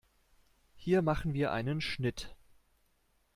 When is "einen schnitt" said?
1.51-2.33